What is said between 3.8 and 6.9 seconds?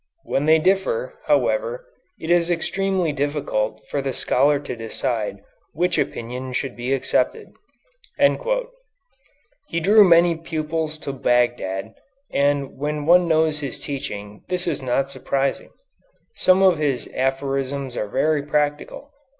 for the scholar to decide which opinion should